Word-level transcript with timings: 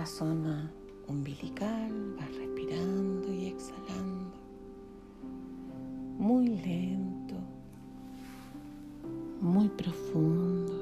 la 0.00 0.06
zona 0.06 0.72
umbilical, 1.08 2.14
vas 2.18 2.34
respirando 2.34 3.30
y 3.34 3.48
exhalando. 3.48 4.32
Muy 6.18 6.48
lento, 6.48 7.34
muy 9.42 9.68
profundo, 9.68 10.72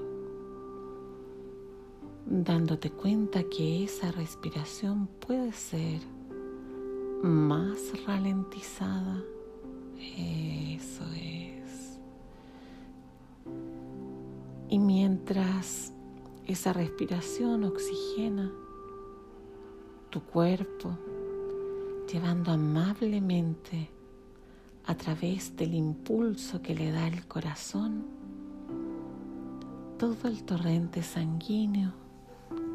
dándote 2.26 2.90
cuenta 2.92 3.42
que 3.42 3.82
esa 3.82 4.12
respiración 4.12 5.08
puede 5.08 5.50
ser 5.50 6.00
más 7.20 7.80
ralentizada. 8.06 9.20
Eso 9.98 11.04
es. 11.16 11.98
Y 14.68 14.78
mientras 14.78 15.92
esa 16.46 16.72
respiración 16.72 17.64
oxigena 17.64 18.52
tu 20.10 20.22
cuerpo, 20.22 20.96
llevando 22.10 22.52
amablemente 22.52 23.90
a 24.86 24.94
través 24.96 25.54
del 25.56 25.74
impulso 25.74 26.62
que 26.62 26.74
le 26.74 26.90
da 26.90 27.06
el 27.06 27.26
corazón, 27.26 28.06
todo 29.98 30.28
el 30.28 30.44
torrente 30.44 31.02
sanguíneo 31.02 31.92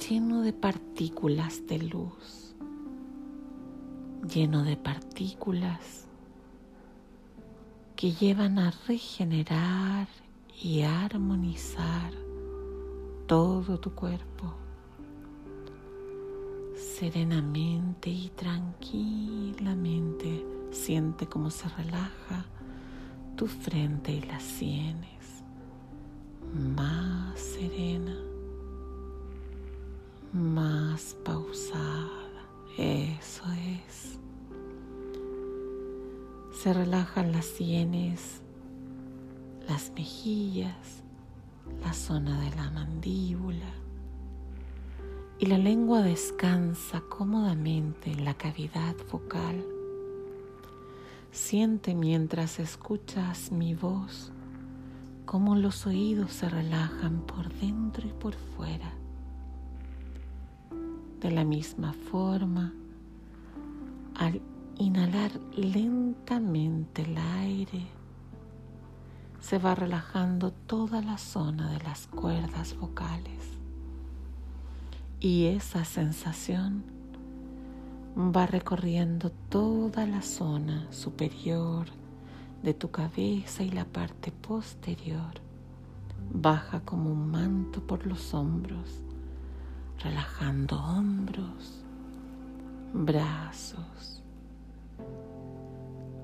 lleno 0.10 0.42
de 0.42 0.54
partículas 0.54 1.66
de 1.68 1.80
luz, 1.80 2.56
lleno 4.28 4.64
de 4.64 4.78
partículas 4.78 6.08
que 7.96 8.12
llevan 8.12 8.60
a 8.60 8.72
regenerar 8.88 10.08
y 10.62 10.82
armonizar 10.82 12.14
todo 13.28 13.80
tu 13.80 13.96
cuerpo 13.96 14.63
serenamente 16.84 18.10
y 18.10 18.30
tranquilamente. 18.36 20.46
Siente 20.72 21.28
cómo 21.28 21.50
se 21.50 21.70
relaja 21.70 22.46
tu 23.36 23.48
frente 23.48 24.12
y 24.12 24.22
las 24.22 24.44
sienes 24.44 25.44
más 26.54 27.40
serena 27.40 28.16
más 30.34 31.16
pausada. 31.24 32.10
Eso 32.78 33.44
es. 33.52 34.20
Se 36.62 36.74
relajan 36.74 37.32
las 37.32 37.46
sienes 37.46 38.42
las 39.68 39.92
mejillas 39.96 41.04
la 41.82 41.94
zona 41.94 42.42
de 42.42 42.56
la 42.56 42.70
mandíbula 42.72 43.74
y 45.40 45.48
la 45.48 45.58
lengua 45.58 46.02
descansa 46.02 47.02
cómodamente 47.10 48.12
en 48.12 48.24
la 48.24 48.34
cavidad 48.34 48.96
vocal. 49.12 49.66
Siente 51.32 51.96
mientras 51.96 52.60
escuchas 52.60 53.52
mi 53.52 53.74
voz 53.74 54.32
cómo 55.26 55.56
los 55.56 55.88
oídos 55.88 56.32
se 56.32 56.48
relajan 56.48 57.22
por 57.22 57.52
dentro 57.54 58.08
y 58.08 58.12
por 58.12 58.36
fuera. 58.36 58.94
De 61.20 61.32
la 61.32 61.44
misma 61.44 61.94
forma, 61.94 62.74
al 64.16 64.42
inhalar 64.78 65.32
lentamente 65.56 67.02
el 67.02 67.18
aire, 67.18 67.88
se 69.40 69.58
va 69.58 69.76
relajando 69.76 70.52
toda 70.52 71.02
la 71.02 71.18
zona 71.18 71.72
de 71.72 71.80
las 71.80 72.08
cuerdas 72.08 72.78
vocales. 72.78 73.63
Y 75.24 75.46
esa 75.46 75.86
sensación 75.86 76.84
va 78.18 78.46
recorriendo 78.46 79.32
toda 79.48 80.06
la 80.06 80.22
zona 80.22 80.86
superior 80.92 81.86
de 82.62 82.74
tu 82.74 82.92
cabeza 82.92 83.64
y 83.64 83.72
la 83.72 83.86
parte 83.86 84.34
posterior. 84.34 85.32
Baja 86.34 86.82
como 86.82 87.10
un 87.10 87.32
manto 87.32 87.88
por 87.88 88.06
los 88.06 88.34
hombros, 88.34 89.02
relajando 90.04 90.76
hombros, 90.76 91.86
brazos, 92.94 94.22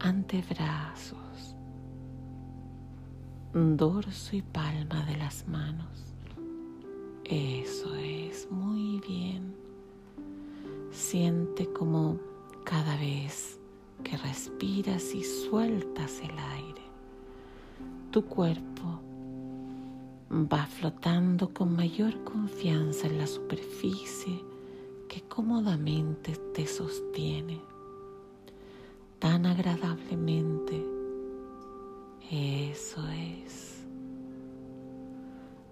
antebrazos 0.02 1.56
dorso 3.54 4.36
y 4.36 4.42
palma 4.42 5.06
de 5.06 5.16
las 5.16 5.48
manos. 5.48 6.09
Eso 7.30 7.94
es 7.96 8.50
muy 8.50 9.00
bien. 9.08 9.54
Siente 10.92 11.72
como 11.72 12.18
cada 12.64 12.98
vez 12.98 13.60
que 14.04 14.18
respiras 14.18 15.14
y 15.14 15.24
sueltas 15.24 16.22
el 16.22 16.32
aire, 16.32 16.82
tu 18.10 18.26
cuerpo 18.26 19.00
va 20.32 20.66
flotando 20.66 21.54
con 21.54 21.76
mayor 21.76 22.24
confianza 22.24 23.06
en 23.06 23.20
la 23.20 23.28
superficie 23.28 24.44
que 25.08 25.22
cómodamente 25.22 26.36
te 26.56 26.66
sostiene, 26.66 27.62
tan 29.20 29.46
agradablemente 29.46 30.84
eso 32.32 33.08
es. 33.10 33.79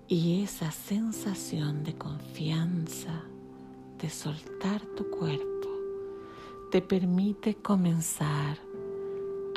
Y 0.09 0.41
esa 0.41 0.71
sensación 0.71 1.83
de 1.83 1.93
confianza, 1.97 3.23
de 3.99 4.09
soltar 4.09 4.79
tu 4.95 5.09
cuerpo, 5.09 5.67
te 6.71 6.81
permite 6.81 7.55
comenzar 7.55 8.57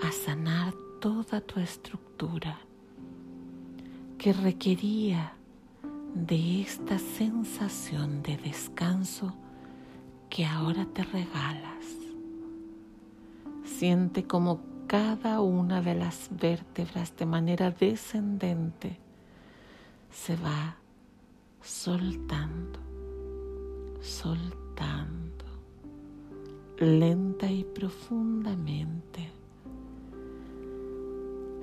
a 0.02 0.10
sanar 0.10 0.74
toda 1.00 1.40
tu 1.40 1.60
estructura 1.60 2.58
que 4.18 4.32
requería 4.32 5.34
de 6.14 6.62
esta 6.62 6.98
sensación 6.98 8.20
de 8.24 8.36
descanso 8.36 9.32
que 10.28 10.44
ahora 10.46 10.84
te 10.92 11.04
regalas. 11.04 11.96
Siente 13.64 14.24
como 14.24 14.62
cada 14.88 15.40
una 15.42 15.80
de 15.80 15.94
las 15.94 16.28
vértebras 16.28 17.16
de 17.16 17.26
manera 17.26 17.70
descendente 17.70 18.98
se 20.10 20.36
va 20.36 20.76
soltando, 21.62 22.78
soltando, 24.00 25.44
lenta 26.78 27.50
y 27.50 27.64
profundamente. 27.64 29.30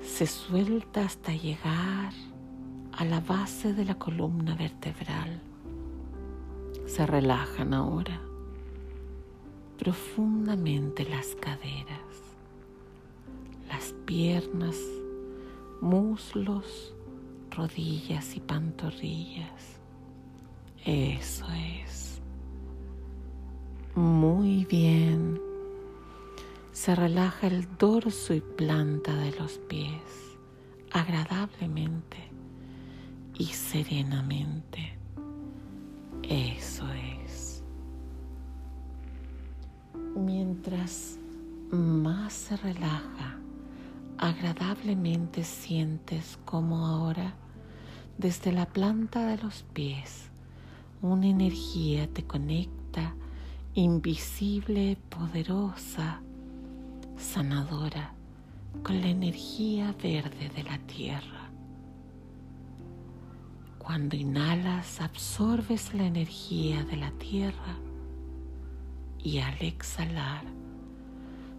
Se 0.02 0.26
suelta 0.26 1.04
hasta 1.04 1.32
llegar 1.32 2.12
a 2.92 3.04
la 3.04 3.20
base 3.20 3.72
de 3.74 3.84
la 3.84 3.96
columna 3.96 4.54
vertebral. 4.56 5.40
Se 6.86 7.06
relajan 7.06 7.74
ahora 7.74 8.20
profundamente 9.78 11.04
las 11.08 11.34
caderas 11.36 12.08
piernas, 14.08 14.78
muslos, 15.82 16.94
rodillas 17.50 18.36
y 18.36 18.40
pantorrillas. 18.40 19.80
Eso 20.84 21.46
es. 21.84 22.20
Muy 23.94 24.64
bien. 24.64 25.40
Se 26.72 26.94
relaja 26.94 27.48
el 27.48 27.66
dorso 27.76 28.34
y 28.34 28.40
planta 28.40 29.14
de 29.16 29.32
los 29.32 29.58
pies 29.58 30.28
agradablemente 30.92 32.18
y 33.34 33.46
serenamente. 33.46 34.98
Eso 36.22 36.84
es. 37.24 37.62
Mientras 40.16 41.18
más 41.70 42.32
se 42.32 42.56
relaja, 42.56 43.38
agradablemente 44.18 45.44
sientes 45.44 46.38
como 46.44 46.86
ahora 46.86 47.34
desde 48.18 48.50
la 48.50 48.66
planta 48.66 49.26
de 49.26 49.38
los 49.38 49.62
pies 49.72 50.28
una 51.00 51.28
energía 51.28 52.08
te 52.12 52.24
conecta 52.24 53.14
invisible, 53.74 54.98
poderosa, 55.08 56.20
sanadora 57.16 58.12
con 58.82 59.00
la 59.00 59.06
energía 59.06 59.94
verde 60.02 60.50
de 60.56 60.64
la 60.64 60.78
tierra. 60.78 61.48
Cuando 63.78 64.16
inhalas 64.16 65.00
absorbes 65.00 65.94
la 65.94 66.06
energía 66.06 66.82
de 66.84 66.96
la 66.96 67.12
tierra 67.12 67.78
y 69.22 69.38
al 69.38 69.62
exhalar 69.62 70.42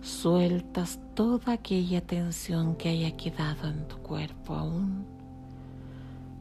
sueltas 0.01 0.99
toda 1.15 1.53
aquella 1.53 2.05
tensión 2.05 2.75
que 2.75 2.89
haya 2.89 3.15
quedado 3.15 3.69
en 3.69 3.87
tu 3.87 3.97
cuerpo 3.99 4.55
aún 4.55 5.18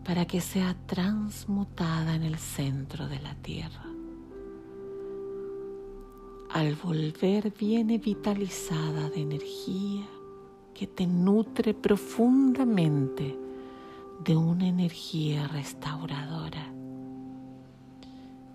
para 0.09 0.25
que 0.25 0.41
sea 0.41 0.75
transmutada 0.87 2.15
en 2.15 2.23
el 2.23 2.39
centro 2.39 3.09
de 3.09 3.21
la 3.21 3.35
tierra. 3.35 3.85
al 6.49 6.75
volver 6.77 7.53
viene 7.53 7.99
vitalizada 7.99 9.11
de 9.11 9.21
energía 9.21 10.09
que 10.73 10.87
te 10.87 11.07
nutre 11.07 11.75
profundamente 11.75 13.39
de 14.25 14.35
una 14.35 14.67
energía 14.67 15.47
restauradora 15.49 16.73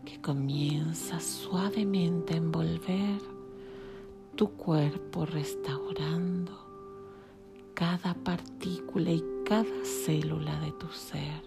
que 0.05 0.19
comienza 0.21 1.19
suavemente 1.19 2.33
a 2.33 2.37
envolver 2.37 3.21
tu 4.33 4.49
cuerpo 4.53 5.27
restaurando 5.27 6.51
cada 7.75 8.15
partícula 8.15 9.11
y 9.11 9.32
cada 9.45 9.83
célula 9.83 10.59
de 10.61 10.71
tu 10.73 10.87
ser. 10.87 11.41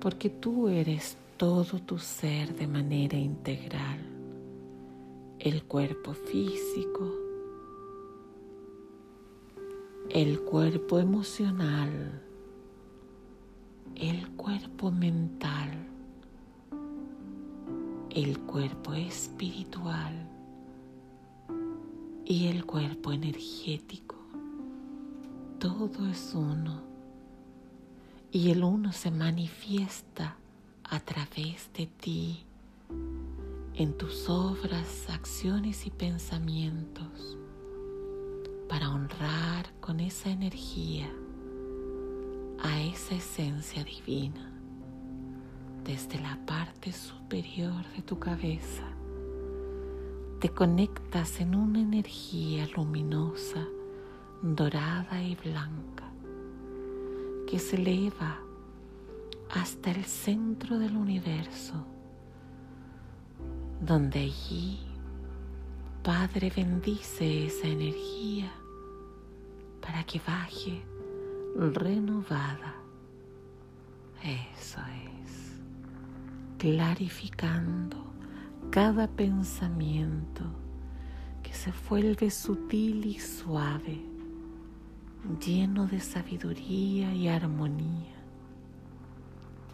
Porque 0.00 0.30
tú 0.30 0.68
eres 0.68 1.16
todo 1.36 1.78
tu 1.78 1.98
ser 1.98 2.54
de 2.54 2.66
manera 2.66 3.16
integral. 3.16 3.98
El 5.38 5.62
cuerpo 5.64 6.12
físico, 6.12 7.14
el 10.10 10.40
cuerpo 10.40 10.98
emocional, 10.98 12.20
el 13.94 14.28
cuerpo 14.30 14.90
mental, 14.90 15.70
el 18.10 18.38
cuerpo 18.40 18.94
espiritual 18.94 20.28
y 22.24 22.48
el 22.48 22.64
cuerpo 22.66 23.12
energético. 23.12 24.09
Todo 25.60 26.06
es 26.06 26.32
uno 26.34 26.80
y 28.32 28.50
el 28.50 28.64
uno 28.64 28.92
se 28.92 29.10
manifiesta 29.10 30.38
a 30.84 31.00
través 31.00 31.70
de 31.74 31.86
ti 31.86 32.46
en 33.74 33.92
tus 33.98 34.30
obras, 34.30 35.10
acciones 35.10 35.84
y 35.84 35.90
pensamientos 35.90 37.36
para 38.70 38.88
honrar 38.88 39.70
con 39.80 40.00
esa 40.00 40.30
energía 40.30 41.12
a 42.62 42.80
esa 42.80 43.16
esencia 43.16 43.84
divina 43.84 44.50
desde 45.84 46.18
la 46.20 46.38
parte 46.46 46.90
superior 46.90 47.84
de 47.94 48.00
tu 48.00 48.18
cabeza. 48.18 48.84
Te 50.40 50.48
conectas 50.48 51.38
en 51.38 51.54
una 51.54 51.82
energía 51.82 52.66
luminosa, 52.74 53.66
dorada 54.42 55.22
y 55.22 55.34
blanca 55.36 56.04
que 57.46 57.58
se 57.58 57.76
eleva 57.76 58.38
hasta 59.50 59.90
el 59.90 60.04
centro 60.04 60.78
del 60.78 60.96
universo, 60.96 61.84
donde 63.80 64.20
allí 64.20 64.78
Padre 66.02 66.50
bendice 66.54 67.46
esa 67.46 67.66
energía 67.66 68.50
para 69.82 70.04
que 70.04 70.20
baje 70.26 70.82
renovada. 71.56 72.76
Eso 74.22 74.80
es, 75.24 75.58
clarificando 76.56 77.96
cada 78.70 79.08
pensamiento 79.08 80.44
que 81.42 81.52
se 81.52 81.72
vuelve 81.88 82.30
sutil 82.30 83.04
y 83.04 83.18
suave 83.18 84.19
lleno 85.38 85.86
de 85.86 86.00
sabiduría 86.00 87.14
y 87.14 87.28
armonía 87.28 88.14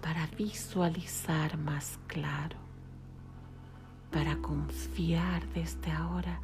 para 0.02 0.26
visualizar 0.36 1.56
más 1.56 1.98
claro, 2.06 2.56
para 4.10 4.36
confiar 4.36 5.46
desde 5.54 5.90
ahora 5.90 6.40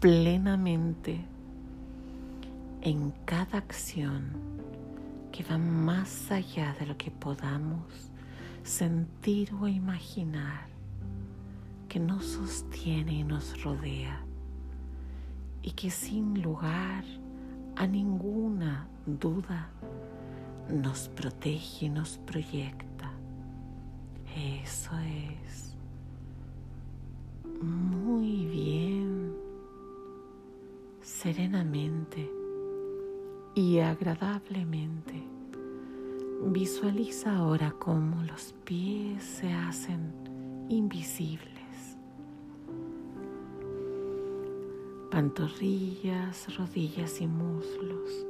plenamente 0.00 1.24
en 2.82 3.12
cada 3.24 3.58
acción 3.58 4.32
que 5.30 5.44
va 5.44 5.58
más 5.58 6.30
allá 6.30 6.74
de 6.80 6.86
lo 6.86 6.96
que 6.96 7.10
podamos 7.10 8.10
sentir 8.62 9.52
o 9.60 9.68
imaginar, 9.68 10.68
que 11.88 12.00
nos 12.00 12.24
sostiene 12.24 13.12
y 13.12 13.24
nos 13.24 13.62
rodea 13.62 14.24
y 15.62 15.72
que 15.72 15.90
sin 15.90 16.42
lugar 16.42 17.04
a 17.80 17.86
ninguna 17.86 18.86
duda 19.06 19.70
nos 20.68 21.08
protege 21.08 21.86
y 21.86 21.88
nos 21.88 22.18
proyecta. 22.18 23.10
Eso 24.36 24.90
es. 24.98 25.74
Muy 27.62 28.44
bien. 28.44 29.34
Serenamente 31.00 32.30
y 33.54 33.78
agradablemente. 33.78 35.26
Visualiza 36.48 37.34
ahora 37.34 37.74
cómo 37.78 38.22
los 38.24 38.54
pies 38.64 39.24
se 39.24 39.50
hacen 39.54 40.12
invisibles 40.68 41.49
pantorrillas, 45.10 46.56
rodillas 46.56 47.20
y 47.20 47.26
muslos, 47.26 48.26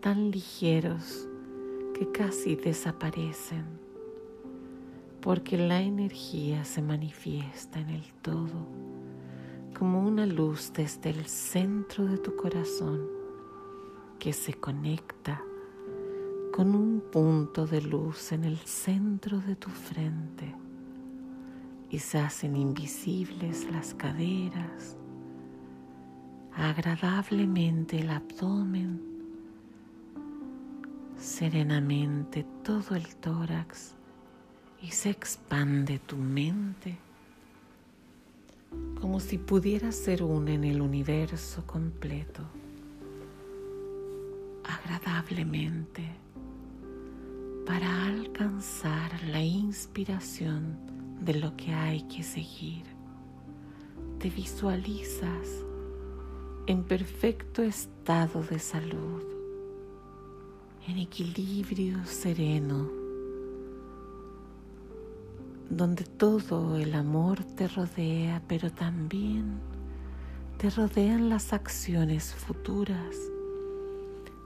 tan 0.00 0.30
ligeros 0.30 1.28
que 1.94 2.10
casi 2.10 2.56
desaparecen, 2.56 3.64
porque 5.20 5.58
la 5.58 5.82
energía 5.82 6.64
se 6.64 6.82
manifiesta 6.82 7.80
en 7.80 7.90
el 7.90 8.12
todo 8.22 8.66
como 9.78 10.06
una 10.06 10.24
luz 10.24 10.72
desde 10.72 11.10
el 11.10 11.26
centro 11.26 12.06
de 12.06 12.16
tu 12.18 12.36
corazón 12.36 13.06
que 14.18 14.32
se 14.32 14.54
conecta 14.54 15.42
con 16.52 16.74
un 16.74 17.02
punto 17.12 17.66
de 17.66 17.82
luz 17.82 18.32
en 18.32 18.44
el 18.44 18.58
centro 18.58 19.40
de 19.40 19.56
tu 19.56 19.70
frente 19.70 20.54
y 21.90 21.98
se 21.98 22.18
hacen 22.18 22.56
invisibles 22.56 23.70
las 23.70 23.94
caderas, 23.94 24.96
agradablemente 26.56 28.00
el 28.00 28.10
abdomen, 28.10 29.00
serenamente 31.18 32.44
todo 32.62 32.94
el 32.94 33.16
tórax 33.16 33.94
y 34.80 34.90
se 34.90 35.10
expande 35.10 35.98
tu 35.98 36.16
mente 36.16 36.98
como 39.00 39.20
si 39.20 39.38
pudiera 39.38 39.92
ser 39.92 40.22
una 40.22 40.52
en 40.52 40.64
el 40.64 40.80
universo 40.80 41.66
completo, 41.66 42.42
agradablemente 44.64 46.02
para 47.66 48.06
alcanzar 48.06 49.22
la 49.24 49.42
inspiración 49.42 50.76
de 51.20 51.34
lo 51.34 51.56
que 51.56 51.72
hay 51.72 52.02
que 52.02 52.22
seguir. 52.22 52.84
Te 54.18 54.30
visualizas 54.30 55.64
en 56.66 56.82
perfecto 56.82 57.62
estado 57.62 58.42
de 58.42 58.58
salud, 58.58 59.22
en 60.88 60.98
equilibrio 60.98 62.04
sereno, 62.06 62.90
donde 65.68 66.04
todo 66.04 66.76
el 66.76 66.94
amor 66.94 67.44
te 67.56 67.68
rodea, 67.68 68.42
pero 68.48 68.70
también 68.70 69.60
te 70.56 70.70
rodean 70.70 71.28
las 71.28 71.52
acciones 71.52 72.32
futuras 72.32 73.14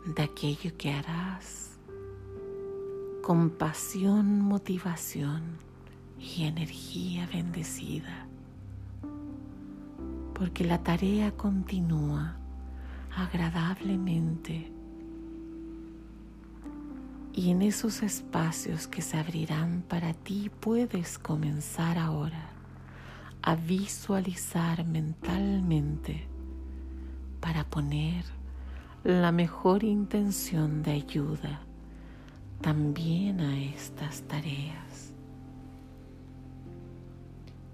de 0.05 0.23
aquello 0.23 0.73
que 0.77 0.91
harás 0.91 1.79
con 3.23 3.51
pasión, 3.51 4.41
motivación 4.41 5.59
y 6.19 6.45
energía 6.45 7.29
bendecida 7.33 8.28
porque 10.39 10.65
la 10.65 10.79
tarea 10.79 11.33
continúa 11.33 12.37
agradablemente 13.17 14.71
y 17.33 17.51
en 17.51 17.63
esos 17.63 18.03
espacios 18.05 18.87
que 18.87 19.03
se 19.03 19.19
abrirán 19.19 19.83
para 19.89 20.15
ti 20.15 20.49
puedes 20.61 21.19
comenzar 21.19 21.99
ahora 21.99 22.51
a 23.43 23.57
visualizar 23.57 24.85
mentalmente 24.85 26.29
para 27.41 27.65
poner 27.65 28.25
la 29.03 29.33
mejor 29.33 29.83
intención 29.83 30.83
de 30.83 30.93
ayuda 30.93 31.61
también 32.61 33.41
a 33.41 33.59
estas 33.59 34.23
tareas. 34.23 35.13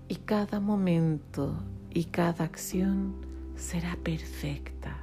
Y 0.09 0.17
cada 0.17 0.61
momento 0.61 1.57
y 1.95 2.05
cada 2.07 2.45
acción 2.45 3.15
será 3.55 3.97
perfecta. 4.03 4.99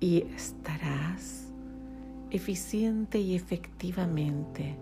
Y 0.00 0.22
estarás 0.34 1.48
eficiente 2.30 3.20
y 3.20 3.36
efectivamente 3.36 4.76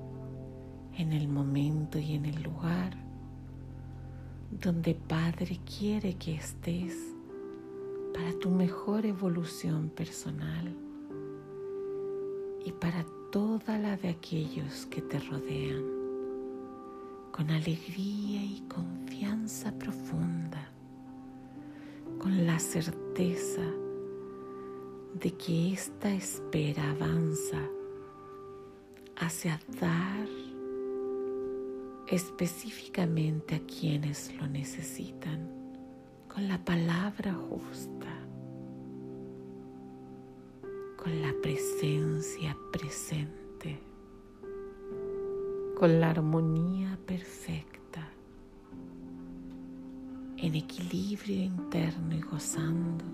en 0.96 1.12
el 1.12 1.28
momento 1.28 1.98
y 1.98 2.14
en 2.14 2.24
el 2.24 2.42
lugar 2.42 2.96
donde 4.50 4.94
Padre 4.94 5.60
quiere 5.78 6.14
que 6.14 6.34
estés 6.34 6.96
para 8.14 8.32
tu 8.38 8.50
mejor 8.50 9.04
evolución 9.04 9.90
personal 9.90 10.74
y 12.64 12.72
para 12.72 13.04
toda 13.30 13.78
la 13.78 13.96
de 13.96 14.08
aquellos 14.08 14.86
que 14.86 15.02
te 15.02 15.18
rodean, 15.18 15.84
con 17.30 17.50
alegría 17.50 18.42
y 18.42 18.64
confianza 18.68 19.09
profunda, 19.78 20.70
con 22.18 22.46
la 22.46 22.58
certeza 22.58 23.62
de 25.14 25.32
que 25.32 25.72
esta 25.72 26.10
espera 26.10 26.90
avanza 26.90 27.58
hacia 29.16 29.60
dar 29.80 30.28
específicamente 32.08 33.56
a 33.56 33.60
quienes 33.60 34.34
lo 34.36 34.46
necesitan 34.46 35.48
con 36.32 36.48
la 36.48 36.58
palabra 36.64 37.34
justa, 37.34 38.06
con 40.96 41.22
la 41.22 41.32
presencia 41.42 42.56
presente, 42.72 43.78
con 45.76 46.00
la 46.00 46.10
armonía 46.10 46.98
perfecta, 47.06 47.79
en 50.42 50.54
equilibrio 50.54 51.36
interno 51.36 52.16
y 52.16 52.20
gozando 52.20 53.04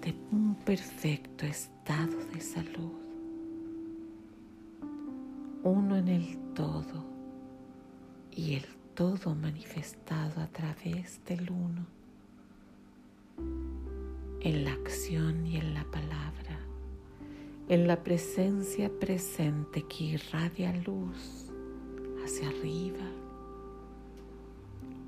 de 0.00 0.12
un 0.32 0.56
perfecto 0.56 1.46
estado 1.46 2.16
de 2.34 2.40
salud, 2.40 2.90
uno 5.62 5.96
en 5.96 6.08
el 6.08 6.38
todo 6.54 7.04
y 8.32 8.54
el 8.54 8.64
todo 8.94 9.36
manifestado 9.36 10.40
a 10.40 10.48
través 10.48 11.24
del 11.24 11.48
uno, 11.48 11.86
en 14.40 14.64
la 14.64 14.72
acción 14.72 15.46
y 15.46 15.56
en 15.56 15.72
la 15.72 15.84
palabra, 15.84 16.58
en 17.68 17.86
la 17.86 18.02
presencia 18.02 18.90
presente 18.98 19.84
que 19.84 20.02
irradia 20.04 20.72
luz 20.78 21.46
hacia 22.24 22.48
arriba, 22.48 23.06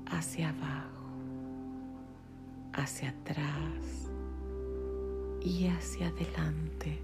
hacia 0.09 0.49
abajo, 0.49 1.05
hacia 2.73 3.09
atrás 3.09 4.09
y 5.41 5.67
hacia 5.67 6.07
adelante, 6.07 6.99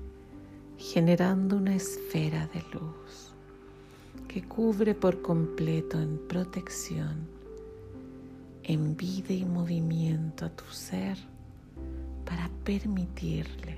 generando 0.78 1.58
una 1.58 1.76
esfera 1.76 2.48
de 2.48 2.62
luz 2.74 3.34
que 4.28 4.44
cubre 4.44 4.96
por 4.96 5.22
completo 5.22 6.00
en 6.02 6.18
protección, 6.28 7.28
en 8.64 8.96
vida 8.96 9.34
y 9.34 9.46
movimiento 9.46 10.46
a 10.46 10.50
tu 10.50 10.66
ser 10.66 11.18
para 12.26 12.50
permitirle 12.64 13.78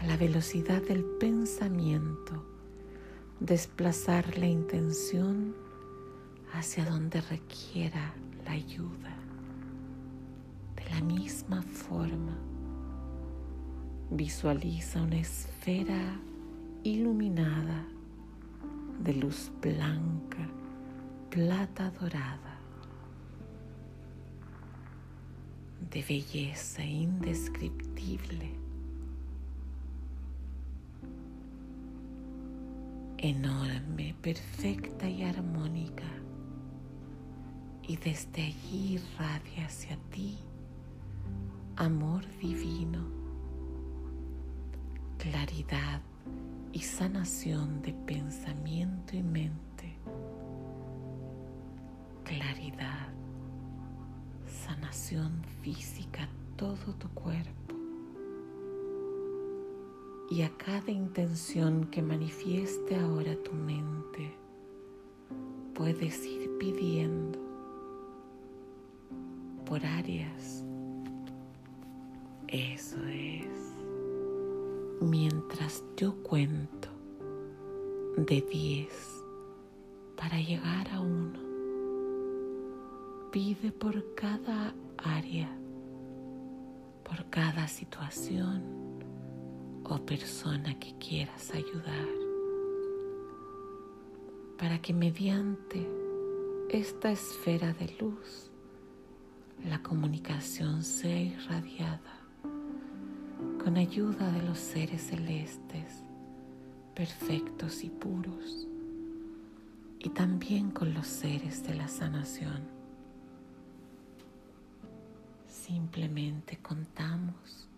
a 0.00 0.06
la 0.06 0.16
velocidad 0.16 0.80
del 0.82 1.04
pensamiento 1.04 2.44
desplazar 3.40 4.38
la 4.38 4.46
intención 4.46 5.54
hacia 6.52 6.84
donde 6.84 7.20
requiera 7.20 8.12
la 8.44 8.52
ayuda. 8.52 9.16
De 10.76 10.84
la 10.90 11.00
misma 11.00 11.62
forma, 11.62 12.36
visualiza 14.10 15.02
una 15.02 15.18
esfera 15.18 16.18
iluminada 16.82 17.86
de 19.04 19.14
luz 19.14 19.50
blanca, 19.60 20.48
plata 21.30 21.90
dorada, 21.90 22.58
de 25.90 26.02
belleza 26.02 26.84
indescriptible, 26.84 28.50
enorme, 33.18 34.14
perfecta 34.20 35.08
y 35.08 35.22
armónica, 35.22 36.04
y 37.88 37.96
desde 37.96 38.42
allí 38.42 39.00
irradia 39.00 39.66
hacia 39.66 39.96
ti 40.10 40.38
amor 41.76 42.22
divino, 42.38 43.02
claridad 45.16 46.02
y 46.72 46.80
sanación 46.80 47.80
de 47.80 47.94
pensamiento 47.94 49.16
y 49.16 49.22
mente, 49.22 49.96
claridad, 52.24 53.08
sanación 54.44 55.40
física, 55.62 56.28
todo 56.56 56.92
tu 56.98 57.08
cuerpo. 57.10 57.74
Y 60.30 60.42
a 60.42 60.50
cada 60.58 60.90
intención 60.90 61.86
que 61.86 62.02
manifieste 62.02 62.96
ahora 62.96 63.34
tu 63.42 63.54
mente, 63.54 64.36
puedes 65.74 66.26
ir 66.26 66.50
pidiendo 66.58 67.47
por 69.68 69.84
áreas. 69.84 70.64
Eso 72.46 72.96
es 73.04 73.74
mientras 75.02 75.84
yo 75.94 76.14
cuento 76.22 76.88
de 78.16 78.40
10 78.40 78.88
para 80.16 80.40
llegar 80.40 80.88
a 80.90 81.00
uno. 81.00 81.38
Pide 83.30 83.70
por 83.70 84.14
cada 84.14 84.74
área, 84.96 85.50
por 87.04 87.28
cada 87.28 87.68
situación 87.68 88.62
o 89.84 89.98
persona 89.98 90.78
que 90.78 90.96
quieras 90.96 91.50
ayudar, 91.50 92.08
para 94.56 94.80
que 94.80 94.94
mediante 94.94 95.86
esta 96.70 97.12
esfera 97.12 97.74
de 97.74 97.94
luz 98.00 98.50
la 99.64 99.82
comunicación 99.82 100.82
sea 100.82 101.20
irradiada 101.20 102.20
con 103.62 103.76
ayuda 103.76 104.30
de 104.32 104.42
los 104.42 104.58
seres 104.58 105.02
celestes, 105.02 106.02
perfectos 106.94 107.84
y 107.84 107.90
puros, 107.90 108.66
y 109.98 110.08
también 110.10 110.70
con 110.70 110.94
los 110.94 111.06
seres 111.06 111.66
de 111.66 111.74
la 111.74 111.88
sanación. 111.88 112.62
Simplemente 115.46 116.58
contamos 116.58 117.68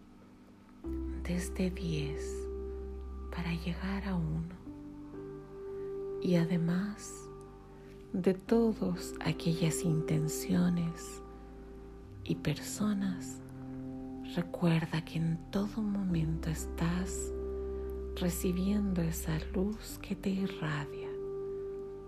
desde 1.25 1.71
10 1.71 2.49
para 3.35 3.53
llegar 3.55 4.07
a 4.07 4.15
uno 4.15 4.55
y 6.23 6.37
además 6.37 7.29
de 8.13 8.35
todas 8.35 9.15
aquellas 9.21 9.83
intenciones 9.83 11.23
y 12.25 12.37
personas 12.37 13.41
Recuerda 14.37 15.05
que 15.05 15.19
en 15.19 15.39
todo 15.51 15.83
momento 15.83 16.51
estás 16.51 17.33
recibiendo 18.15 19.03
esa 19.03 19.37
luz 19.53 19.99
que 20.01 20.15
te 20.15 20.31
irradia, 20.31 21.09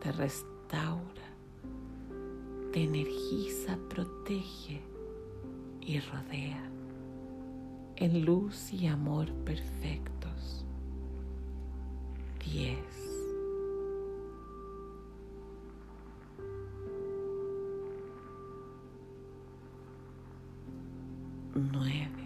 te 0.01 0.13
restaura, 0.13 1.35
te 2.73 2.85
energiza, 2.85 3.77
protege 3.89 4.83
y 5.81 5.99
rodea 5.99 6.63
en 7.97 8.25
luz 8.25 8.73
y 8.73 8.87
amor 8.87 9.33
perfectos. 9.45 10.65
10. 12.45 13.02
Nueve. 21.55 22.22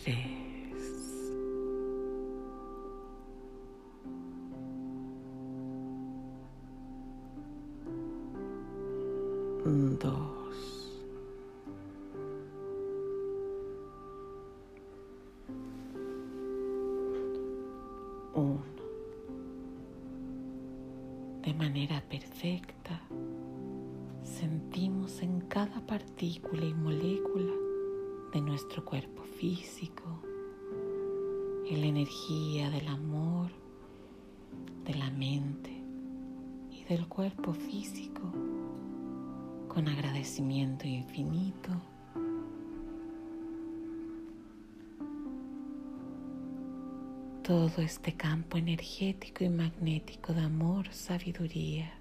Tres, 0.00 0.16
dos, 10.00 11.00
uno. 18.34 18.62
De 21.42 21.54
manera 21.54 22.02
perfecta, 22.08 23.00
sentimos 24.24 25.22
en 25.22 25.40
cada 25.42 25.86
partícula 25.86 26.64
y 26.64 26.74
molécula 26.74 27.63
de 28.34 28.40
nuestro 28.40 28.84
cuerpo 28.84 29.22
físico, 29.22 30.02
en 31.70 31.80
la 31.80 31.86
energía 31.86 32.68
del 32.68 32.88
amor, 32.88 33.48
de 34.84 34.94
la 34.94 35.08
mente 35.10 35.70
y 36.68 36.82
del 36.82 37.06
cuerpo 37.06 37.54
físico, 37.54 38.22
con 39.68 39.86
agradecimiento 39.86 40.84
infinito. 40.88 41.70
Todo 47.44 47.82
este 47.82 48.14
campo 48.14 48.58
energético 48.58 49.44
y 49.44 49.48
magnético 49.48 50.32
de 50.32 50.40
amor, 50.40 50.92
sabiduría 50.92 51.92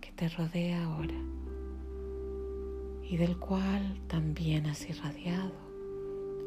que 0.00 0.10
te 0.12 0.30
rodea 0.30 0.84
ahora 0.84 1.20
y 3.02 3.18
del 3.18 3.36
cual 3.36 4.00
también 4.08 4.66
has 4.66 4.88
irradiado 4.88 5.65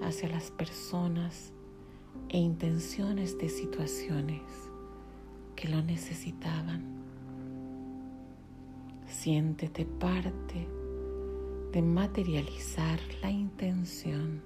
hacia 0.02 0.30
las 0.30 0.52
personas 0.52 1.54
e 2.30 2.38
intenciones 2.38 3.38
de 3.38 3.50
situaciones 3.50 4.42
que 5.56 5.68
lo 5.68 5.82
necesitaban. 5.82 6.84
Siéntete 9.06 9.86
parte 9.86 10.68
de 11.72 11.82
materializar 11.82 13.00
la 13.22 13.30
intención 13.30 14.42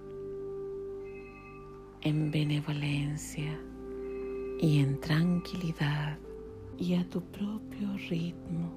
en 2.01 2.31
benevolencia 2.31 3.59
y 4.59 4.79
en 4.79 4.99
tranquilidad 4.99 6.17
y 6.77 6.95
a 6.95 7.09
tu 7.09 7.21
propio 7.21 7.95
ritmo. 8.09 8.71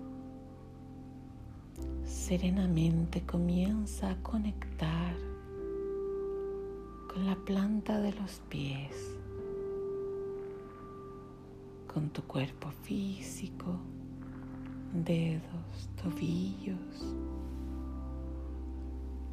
Serenamente 2.05 3.23
comienza 3.23 4.11
a 4.11 4.23
conectar 4.23 5.26
con 7.17 7.25
la 7.25 7.35
planta 7.35 7.99
de 7.99 8.13
los 8.13 8.43
pies, 8.51 8.95
con 11.87 12.11
tu 12.11 12.21
cuerpo 12.25 12.71
físico, 12.83 13.75
dedos, 14.93 15.89
tobillos, 16.03 17.15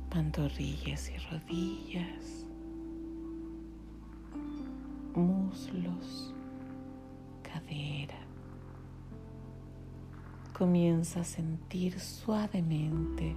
pantorrillas 0.10 1.12
y 1.12 1.18
rodillas, 1.30 2.46
muslos, 5.14 6.34
cadera. 7.42 8.20
Comienza 10.58 11.20
a 11.20 11.26
sentir 11.26 12.00
suavemente 12.00 13.36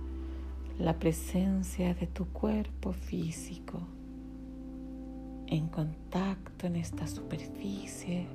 la 0.78 0.96
presencia 1.00 1.94
de 1.94 2.06
tu 2.06 2.26
cuerpo 2.26 2.92
físico 2.92 3.95
en 5.46 5.68
contacto 5.68 6.66
en 6.66 6.76
esta 6.76 7.06
superficie 7.06 8.26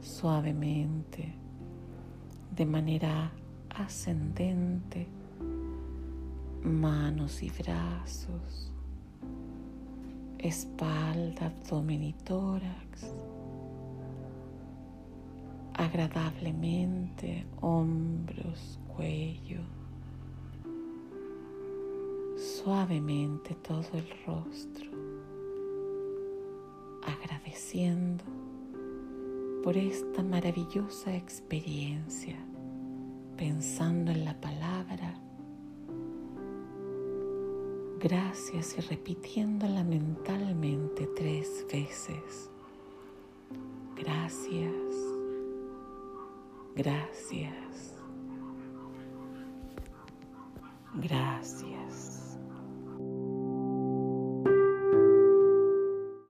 suavemente, 0.00 1.34
de 2.54 2.66
manera 2.66 3.30
ascendente, 3.70 5.06
manos 6.62 7.42
y 7.42 7.50
brazos, 7.50 8.72
espalda, 10.38 11.46
abdomen 11.46 12.02
y 12.02 12.12
tórax, 12.14 13.12
agradablemente 15.74 17.46
hombros, 17.60 18.78
cuello, 18.96 19.60
suavemente 22.36 23.54
todo 23.56 23.86
el 23.94 24.08
rostro 24.26 25.17
agradeciendo 27.08 28.24
por 29.62 29.76
esta 29.76 30.22
maravillosa 30.22 31.14
experiencia, 31.14 32.36
pensando 33.36 34.10
en 34.10 34.24
la 34.24 34.40
palabra 34.40 35.18
gracias 37.98 38.76
y 38.78 38.80
repitiéndola 38.82 39.82
mentalmente 39.82 41.08
tres 41.16 41.66
veces. 41.70 42.50
Gracias, 43.96 44.72
gracias, 46.76 47.96
gracias. 50.94 51.77